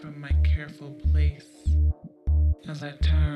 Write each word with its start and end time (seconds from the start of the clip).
from 0.00 0.20
my 0.20 0.30
careful 0.44 0.92
place. 1.12 1.66
As 2.68 2.82
I 2.84 2.92
turn 3.02 3.27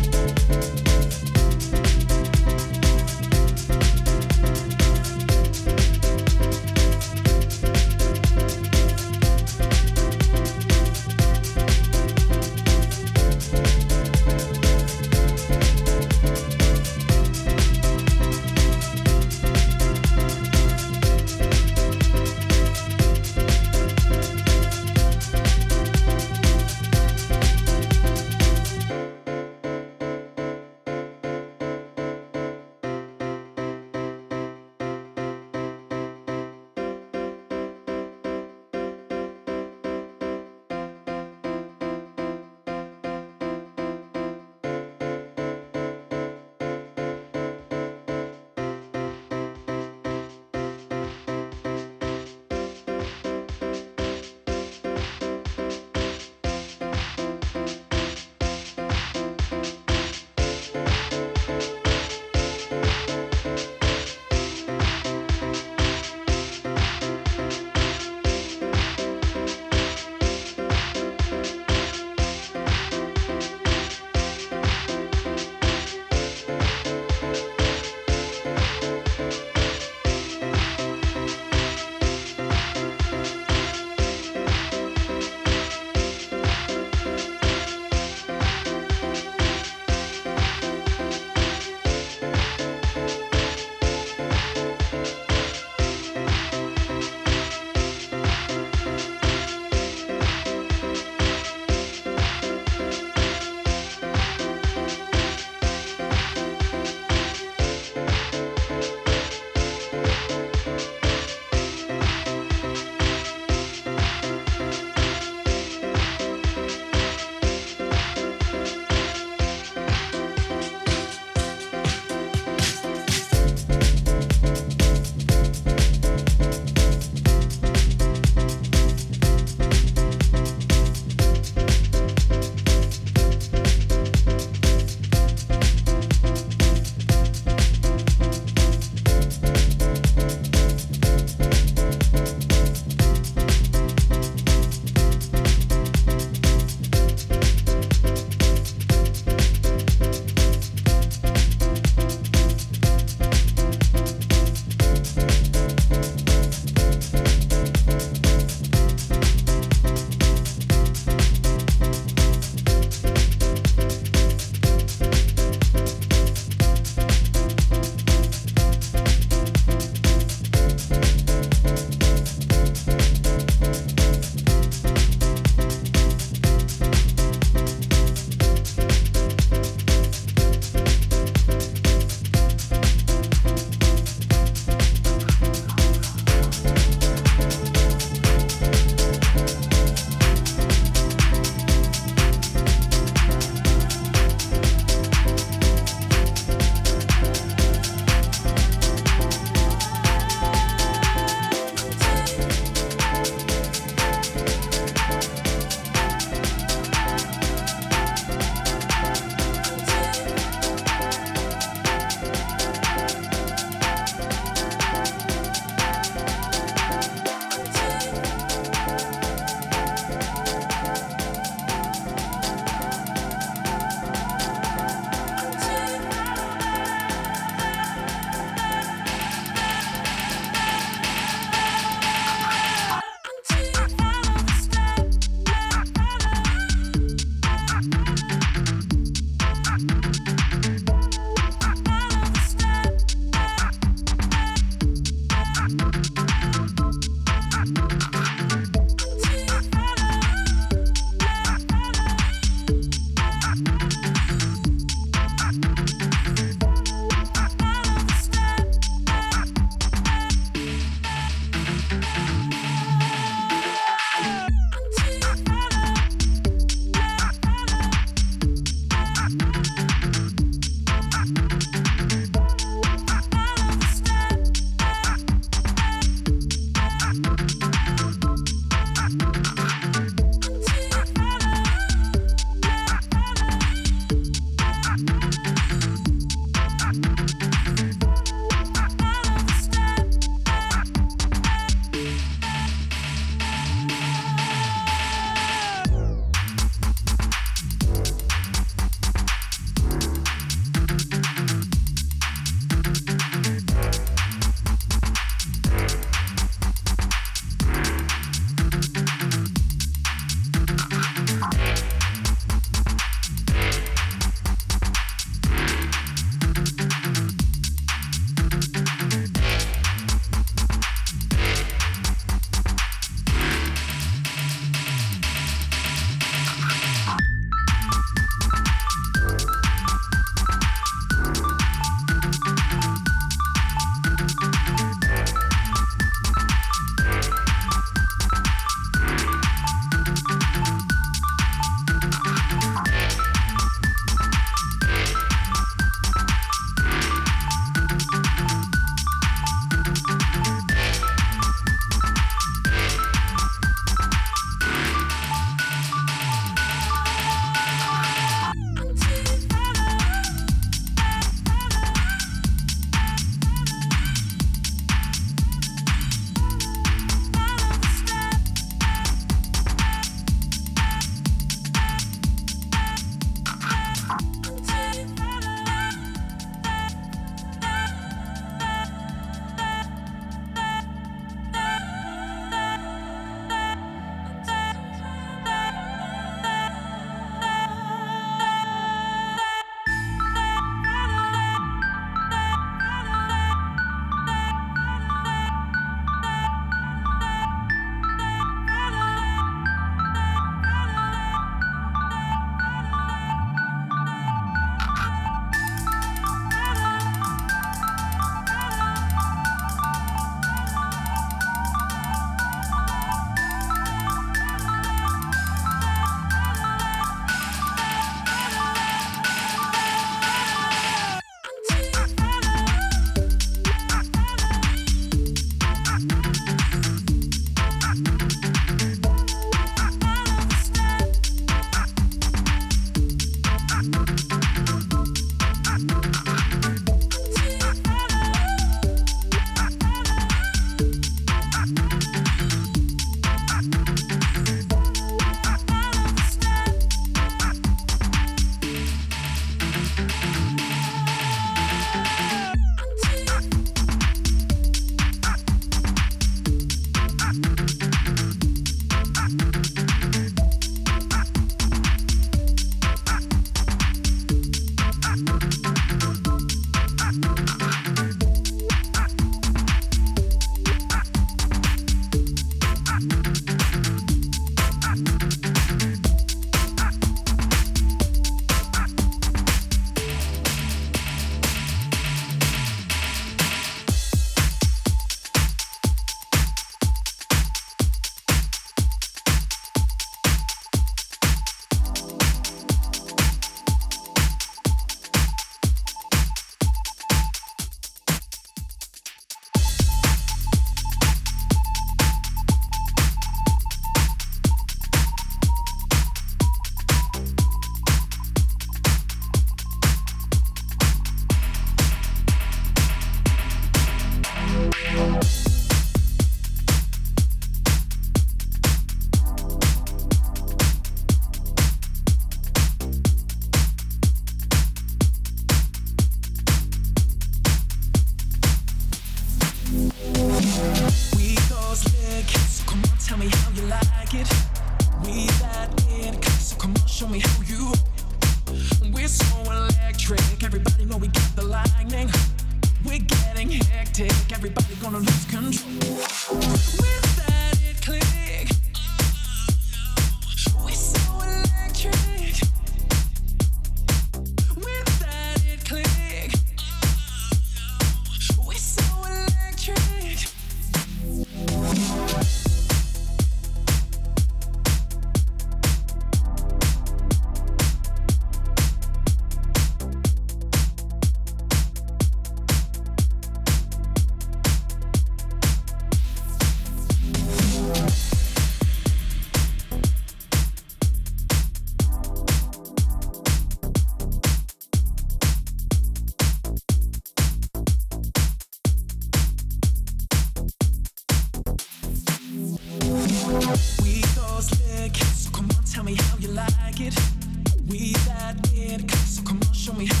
me. 599.73 600.00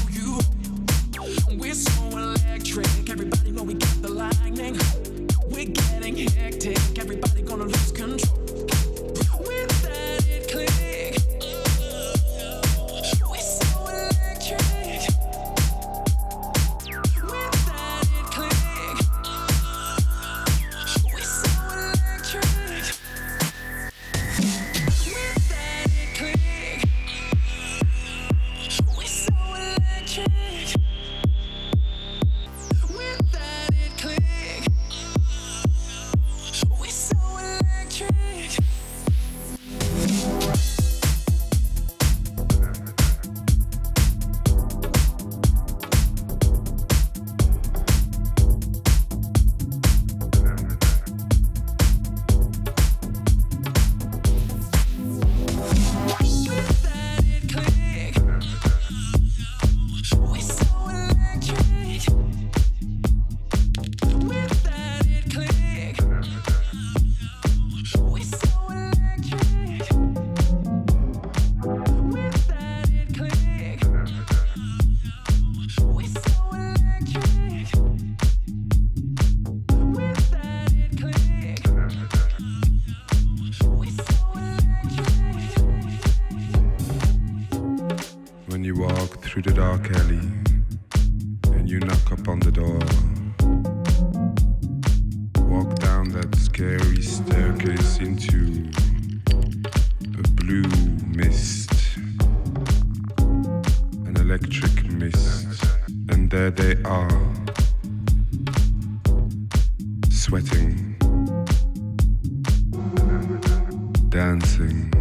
dancing. 114.11 114.91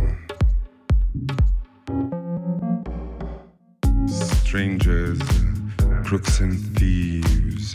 Strangers, 4.06 5.18
crooks, 6.04 6.38
and 6.38 6.56
thieves. 6.78 7.74